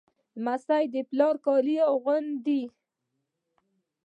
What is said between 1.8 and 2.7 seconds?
اغوندي.